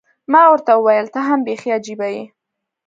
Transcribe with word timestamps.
ما 0.31 0.41
ورته 0.51 0.71
وویل، 0.75 1.07
ته 1.13 1.19
هم 1.27 1.39
بیخي 1.47 1.69
عجيبه 1.77 2.07
یې. 2.15 2.23